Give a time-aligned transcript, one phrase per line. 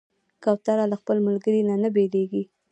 [0.43, 2.43] کوتره له خپل ملګري نه نه بېلېږي.